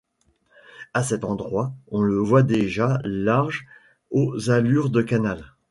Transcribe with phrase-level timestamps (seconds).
[0.95, 3.67] À cet endroit, on le voit déjà large
[4.09, 5.53] aux allures de canal.